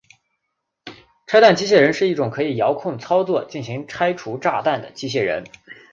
[1.27, 5.43] 拆弹机械人是一种可以遥控操作进行拆除炸弹的机械人。